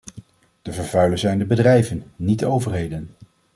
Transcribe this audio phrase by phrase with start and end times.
[0.61, 3.09] De vervuilers zijn de bedrijven, niet de overheden.